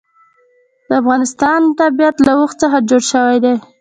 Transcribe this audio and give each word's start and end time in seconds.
د 0.87 0.89
افغانستان 1.01 1.61
طبیعت 1.81 2.15
له 2.27 2.31
اوښ 2.39 2.51
څخه 2.61 2.77
جوړ 2.89 3.01
شوی 3.11 3.37
دی. 3.43 3.55